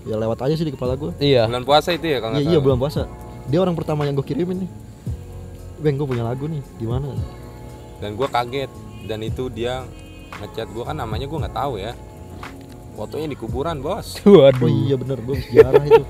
[0.07, 1.11] ya lewat aja sih di kepala gue.
[1.19, 3.11] iya bulan puasa itu ya kalau nggak Iya iya bulan puasa.
[3.45, 4.71] Dia orang pertama yang gue kirimin nih.
[5.79, 6.63] Bang gue punya lagu nih.
[6.79, 7.11] Gimana?
[7.99, 8.71] dan gue kaget
[9.05, 9.83] dan itu dia
[10.39, 11.99] ngechat gue kan namanya gue nggak tahu ya
[12.95, 16.03] fotonya di kuburan bos waduh Oh iya bener gue sejarah itu.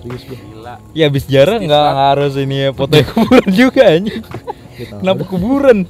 [0.00, 0.38] Serius gue.
[0.40, 4.24] gila ya habis jarang nggak harus ini ya foto kuburan juga anjing
[5.04, 5.84] kenapa kuburan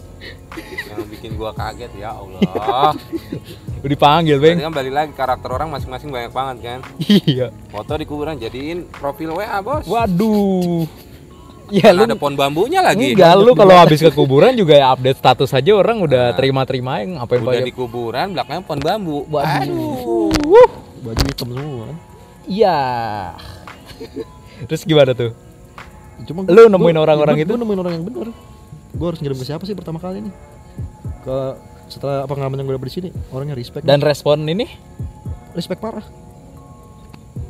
[0.90, 2.98] yang bikin gue kaget ya Allah
[3.84, 8.08] udah dipanggil Berarti kan balik lagi karakter orang masing-masing banyak banget kan iya foto di
[8.08, 10.88] kuburan jadiin profil WA bos Waduh.
[11.72, 15.16] Ya lu ada pohon bambunya lagi enggak lu kalau habis ke kuburan juga ya update
[15.16, 20.28] status aja orang udah terima-terima yang ngapain udah di kuburan belakangnya pohon bambu Waduh.
[20.28, 20.68] aduh
[21.04, 21.86] baju hitam semua.
[22.48, 22.78] Iya.
[24.64, 25.36] Terus gimana tuh?
[26.24, 27.52] Cuma Lu nemuin orang-orang itu?
[27.52, 28.28] Gue nemuin orang yang bener.
[28.94, 30.34] Gue harus ngirim ke siapa sih pertama kali nih?
[31.20, 31.38] Ke
[31.86, 33.84] setelah pengalaman yang gue dapet di sini, orangnya respect.
[33.84, 34.66] Dan respon ini?
[35.52, 36.02] respect parah.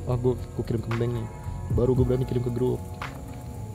[0.05, 1.27] Ah gue gue kirim ke Beng nih.
[1.73, 2.77] Baru gue berani kirim ke grup.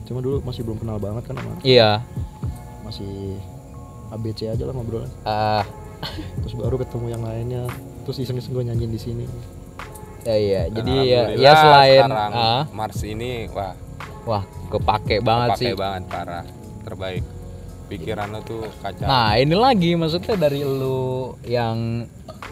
[0.04, 2.02] Cuma dulu masih belum kenal banget kan sama Iya.
[2.82, 3.38] masih
[4.10, 5.10] ABC aja lah ngobrolnya.
[5.22, 5.65] Ah,
[6.39, 7.63] Terus baru ketemu yang lainnya.
[8.02, 9.26] Terus iseng-iseng gue nyanyiin di sini.
[10.22, 10.62] ya iya.
[10.67, 13.74] Dan Jadi ya, ya selain sekarang ah, Mars ini wah
[14.26, 15.74] wah, kepake banget pakai sih.
[15.74, 16.45] banget parah
[16.84, 17.24] terbaik
[17.89, 22.06] pikiran lo tuh kacau Nah, ini lagi maksudnya dari lu yang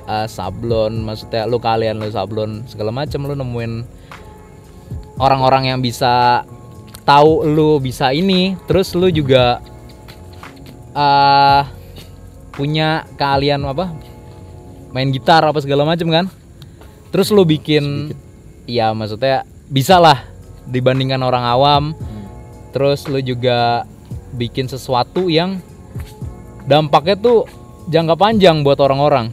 [0.10, 3.74] uh, sablon, maksudnya lu kalian lu sablon segala macam lu nemuin
[5.22, 6.42] orang-orang yang bisa
[7.06, 9.62] tahu lu bisa ini, terus lu juga
[10.98, 11.62] uh,
[12.58, 13.94] punya keahlian apa?
[14.92, 16.26] Main gitar apa segala macam kan?
[17.14, 18.12] Terus lu bikin
[18.68, 20.26] ya maksudnya bisa lah
[20.68, 21.84] dibandingkan orang awam.
[22.76, 23.88] Terus lu juga
[24.34, 25.64] bikin sesuatu yang
[26.66, 27.48] dampaknya tuh
[27.88, 29.32] jangka panjang buat orang-orang.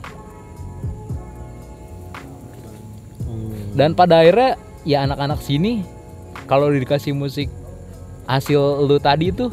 [3.25, 4.55] Hmm, Dan pada akhirnya
[4.85, 5.83] ya anak-anak sini
[6.45, 7.49] kalau dikasih musik
[8.25, 9.49] hasil lu tadi itu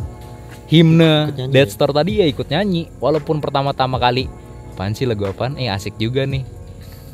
[0.68, 1.72] himne Dead ya?
[1.72, 2.88] Store tadi ya ikut nyanyi.
[3.00, 4.28] Walaupun pertama-tama kali
[4.72, 5.58] apaan sih lagu apaan?
[5.58, 6.44] Eh asik juga nih.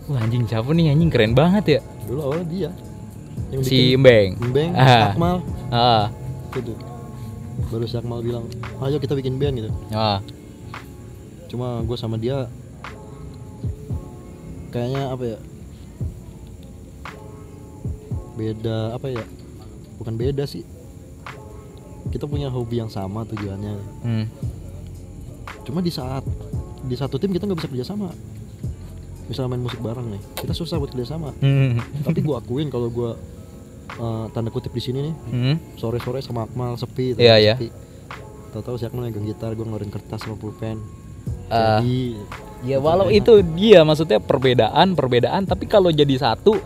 [0.07, 0.93] Wah anjing siapa nih?
[0.93, 1.79] Anjing keren banget ya.
[2.05, 2.71] Dulu awalnya dia.
[3.47, 4.35] yang si Mbeng.
[4.51, 5.13] Mbeng, Ah.
[5.15, 5.37] Akmal.
[5.71, 6.05] Ah.
[6.51, 6.73] Gitu
[7.67, 8.45] baru si Akmal bilang
[8.85, 9.71] ayo kita bikin band gitu.
[9.91, 10.21] Ah.
[11.47, 12.47] Cuma gue sama dia
[14.71, 15.37] kayaknya apa ya
[18.37, 19.23] beda apa ya
[19.97, 20.63] bukan beda sih.
[22.07, 23.75] Kita punya hobi yang sama tujuannya.
[24.05, 24.25] Hmm.
[25.67, 26.23] cuma di saat
[26.87, 28.09] di satu tim kita nggak bisa kerja sama.
[29.27, 31.35] Misalnya main musik bareng nih kita susah buat kerja sama.
[31.43, 31.81] Hmm.
[32.07, 33.11] tapi gue akuin kalau gue
[33.89, 35.55] eh, tanda kutip di sini nih Hmm.
[35.73, 37.55] sore-sore sama Akmal sepi Iya, iya.
[37.55, 37.69] sepi.
[38.49, 40.79] tahu-tahu si Akmal megang gitar gue ngeluarin kertas sama pulpen
[41.47, 41.79] Ah.
[41.79, 42.15] jadi
[42.65, 46.57] Ya walau itu dia maksudnya perbedaan perbedaan tapi kalau jadi satu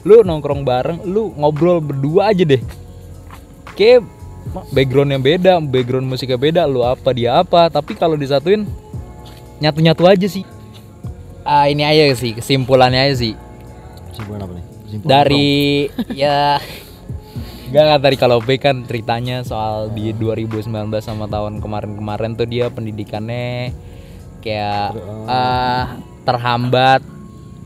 [0.00, 2.62] lu nongkrong bareng lu ngobrol berdua aja deh.
[3.74, 4.06] Kayak
[4.70, 8.62] backgroundnya beda, background musiknya beda, lu apa dia apa, tapi kalau disatuin
[9.58, 10.46] nyatu-nyatu aja sih.
[11.42, 13.34] Ah ini aja sih kesimpulannya aja sih
[14.12, 14.64] kesimpulan apa nih
[15.00, 16.58] dari ya
[17.70, 20.66] Gak kan tadi kalau B kan ceritanya soal di 2019
[20.98, 23.70] sama tahun kemarin-kemarin tuh dia pendidikannya
[24.42, 24.90] kayak
[25.30, 25.94] ah,
[26.26, 26.98] terhambat.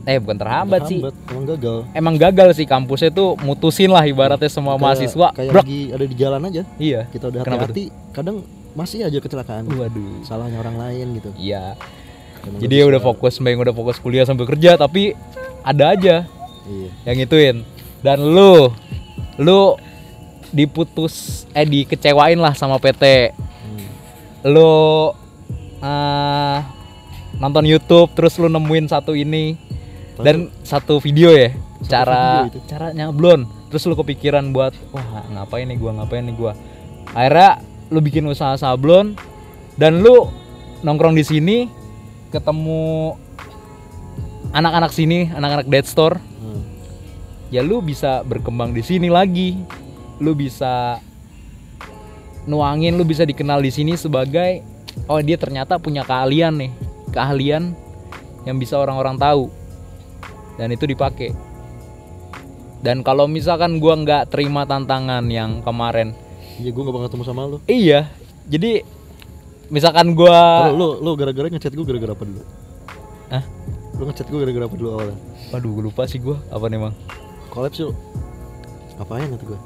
[0.05, 1.01] Eh bukan terhambat sih.
[1.01, 1.77] Hambat, emang gagal.
[1.97, 5.27] Emang gagal sih kampusnya tuh mutusin lah ibaratnya semua Kayak- mahasiswa.
[5.33, 5.63] kayak Brak.
[5.65, 6.61] lagi ada di jalan aja.
[6.77, 7.01] Iya.
[7.09, 7.83] Kita udah Kenapa hati-hati
[8.13, 8.37] kadang
[8.77, 9.65] masih aja kecelakaan.
[9.65, 10.21] Waduh.
[10.21, 11.33] Salahnya orang lain gitu.
[11.33, 11.73] Iya.
[12.45, 15.17] Emang jadi ya udah fokus Mbak udah fokus kuliah sambil kerja tapi
[15.65, 16.29] ada aja
[16.67, 16.91] iya.
[17.07, 17.55] Yang ituin.
[18.01, 18.69] Dan lu
[19.35, 19.75] lu
[20.49, 23.87] diputus eh dikecewain lah sama PT Hmm.
[24.45, 25.11] lu
[25.81, 26.57] eh,
[27.35, 29.57] nonton YouTube terus lu nemuin satu ini.
[30.15, 31.51] Tapi dan satu video ya
[31.83, 32.59] Satu cara video itu.
[32.71, 36.55] cara nyablon terus lu kepikiran buat wah ngapain nih gua ngapain nih gua?
[37.11, 37.59] Akhirnya
[37.91, 39.19] lu bikin usaha sablon
[39.75, 40.31] dan lu
[40.81, 41.57] nongkrong di sini
[42.31, 43.11] ketemu
[44.51, 46.15] anak-anak sini anak-anak dead store.
[46.15, 46.44] hmm.
[47.53, 49.57] Ya lu bisa berkembang di sini lagi.
[50.21, 51.03] Lu bisa
[52.45, 54.61] nuangin lu bisa dikenal di sini sebagai
[55.09, 56.71] oh dia ternyata punya keahlian nih.
[57.11, 57.75] Keahlian
[58.47, 59.51] yang bisa orang-orang tahu.
[60.55, 61.35] Dan itu dipakai.
[62.79, 66.13] Dan kalau misalkan gua nggak terima tantangan yang kemarin.
[66.55, 67.57] Iya gue gak bakal ketemu sama lu.
[67.67, 68.07] Iya.
[68.47, 68.79] Jadi
[69.67, 72.41] misalkan gua lu lu gara-gara ngechat gue gara-gara apa dulu?
[73.33, 73.43] Hah?
[73.95, 75.17] lu ngechat gue gara-gara apa dulu awalnya?
[75.51, 76.39] Waduh gua lupa sih gua.
[76.53, 76.95] Apa nih bang
[77.55, 77.95] kolaps yuk.
[78.99, 79.59] Ngapain nanti gue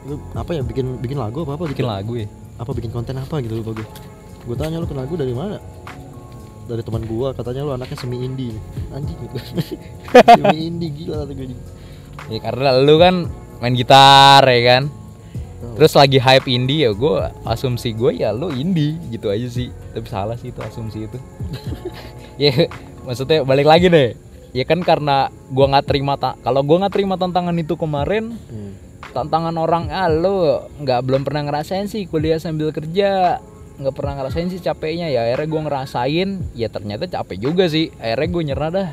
[0.00, 1.64] lu apa ya bikin bikin lagu apa apa?
[1.72, 2.28] Bikin lagu ya
[2.60, 3.88] apa bikin konten apa gitu lupa gue
[4.44, 5.56] gue tanya lu kenal gue dari mana?
[6.70, 8.54] Dari teman gua katanya lu anaknya semi indie
[8.92, 9.16] anjing.
[9.16, 9.36] Gitu
[10.38, 11.46] semi indie gila kata gue
[12.30, 13.14] ya karena lu kan
[13.64, 14.84] main gitar ya kan?
[15.60, 15.76] Tahu.
[15.76, 19.68] terus lagi hype indie ya gue asumsi gue ya lu indie gitu aja sih.
[19.92, 21.18] Tapi salah sih itu asumsi itu.
[22.40, 22.72] Ya
[23.04, 24.16] maksudnya balik lagi deh
[24.50, 28.74] ya kan karena gua nggak terima ta kalau gua nggak terima tantangan itu kemarin Hmm.
[29.10, 33.42] tantangan orang ah lu nggak belum pernah ngerasain sih kuliah sambil kerja.
[33.80, 35.08] Nggak pernah ngerasain sih capeknya.
[35.08, 37.88] Ya akhirnya gue ngerasain ya ternyata capek juga sih.
[37.96, 38.90] Akhirnya gue nyerah dah.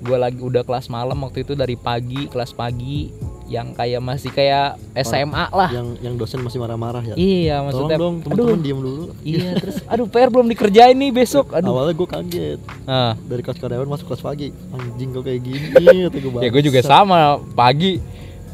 [0.00, 3.10] Gue lagi udah kelas malam waktu itu dari pagi kelas pagi
[3.50, 5.70] yang kayak masih kayak SMA lah.
[5.74, 7.18] yang yang dosen masih marah-marah ya?
[7.18, 8.30] Iya tolong maksudnya dong aduh.
[8.30, 9.04] teman-teman diem dulu.
[9.26, 11.74] Iya terus aduh PR belum dikerjain nih besok aduh.
[11.74, 12.60] awalnya gue kaget.
[12.86, 15.66] Nah, dari kelas karyawan masuk kelas pagi anjing kok kayak gini
[16.30, 17.98] gue ya gue juga sama pagi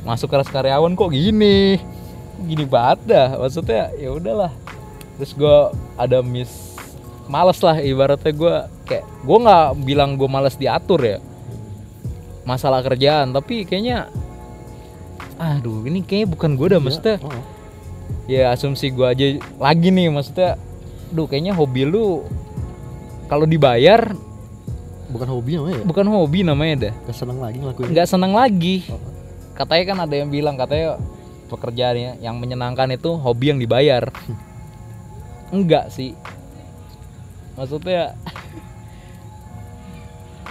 [0.08, 1.76] masuk kelas karyawan kok gini?
[2.48, 4.52] Gini banget dah maksudnya ya udahlah.
[5.20, 5.58] Terus gue
[6.00, 6.72] ada miss
[7.28, 8.54] males lah ibaratnya gue
[8.88, 11.18] kayak gue nggak bilang gue males diatur ya
[12.46, 14.06] masalah kerjaan tapi kayaknya
[15.36, 17.44] aduh ini kayaknya bukan gue dah maksudnya oh,
[18.26, 19.26] ya asumsi gue aja
[19.60, 20.56] lagi nih maksudnya
[21.12, 22.24] duh kayaknya hobi lu
[23.26, 24.14] kalau dibayar
[25.10, 25.84] bukan hobi namanya ya?
[25.86, 26.94] bukan hobi namanya dah.
[27.06, 28.76] Gak seneng lagi ngelakuin nggak seneng lagi.
[28.90, 29.00] Oh.
[29.56, 31.00] katanya kan ada yang bilang katanya
[31.48, 34.10] pekerjaannya yang menyenangkan itu hobi yang dibayar.
[35.54, 36.12] Enggak sih.
[37.56, 38.18] Maksudnya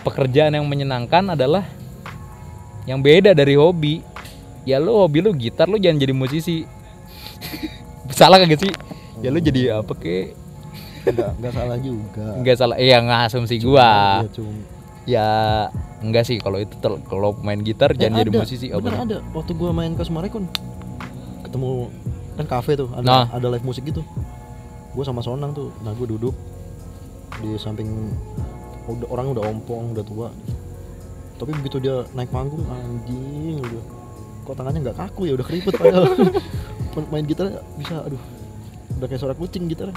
[0.02, 1.68] pekerjaan yang menyenangkan adalah
[2.90, 4.15] yang beda dari hobi
[4.66, 6.66] ya lu hobi lu gitar lu jangan jadi musisi.
[8.12, 8.72] Salah kagak sih?
[9.22, 10.34] Ya lu jadi apa ke?
[11.06, 12.26] Nggak nggak salah juga.
[12.34, 14.26] Enggak salah iya nggak asumsi gua.
[14.34, 14.52] cuma.
[15.06, 15.28] Ya
[16.02, 16.74] enggak sih kalau itu
[17.06, 19.18] kalau main gitar Eh, jangan jadi ada, musisi oh, bener ada.
[19.38, 20.50] Waktu gua main ke Sumarekon
[21.46, 21.94] ketemu
[22.36, 23.26] kan kafe tuh ada Nah.
[23.30, 24.02] ada live musik gitu.
[24.98, 26.34] Gua sama Sonang tuh nah gua duduk
[27.38, 28.10] di samping
[28.90, 30.28] udah orang udah ompong udah tua.
[31.38, 33.84] Tapi begitu dia naik panggung anjing udah
[34.46, 36.06] kok tangannya nggak kaku ya udah keriput padahal.
[37.12, 38.22] Main- gitar bisa aduh
[38.96, 39.92] udah kayak suara kucing gitar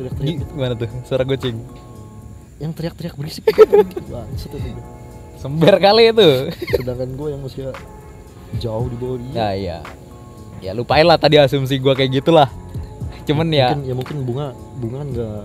[0.00, 0.52] teriak-teriak Gi- gitu.
[0.56, 0.88] gimana tuh?
[1.04, 1.56] Suara kucing?
[2.56, 3.44] Yang teriak-teriak berisik.
[3.44, 4.82] Gitu bangsat itu.
[5.36, 6.28] Sember kali itu.
[6.72, 7.74] Sedangkan gue yang masih
[8.56, 9.32] jauh di bawah dia.
[9.34, 9.78] Ya iya
[10.62, 12.46] ya lupain lah tadi asumsi gua kayak gitulah.
[13.26, 14.46] Cuman ya mungkin ya mungkin bunga
[14.78, 15.42] bunga kan nggak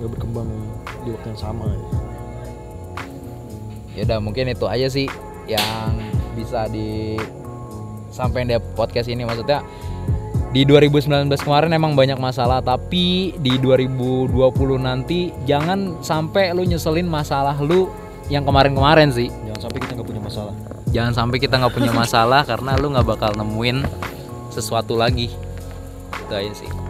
[0.00, 0.48] nggak berkembang
[1.04, 1.78] di waktu yang sama ya.
[3.94, 5.06] ya udah mungkin itu aja sih
[5.46, 5.92] yang
[6.34, 7.16] bisa di
[8.10, 9.22] sampai di podcast ini.
[9.22, 9.62] Maksudnya
[10.54, 14.30] di 2019 kemarin emang banyak masalah tapi di 2020
[14.78, 17.90] nanti jangan sampai lu nyeselin masalah lu
[18.28, 19.30] yang kemarin-kemarin sih.
[19.48, 20.54] Jangan sampai kita nggak punya masalah.
[20.94, 23.86] Jangan sampai kita nggak punya masalah karena lu nggak bakal nemuin
[24.50, 25.32] sesuatu lagi.
[26.26, 26.83] Itu aja sih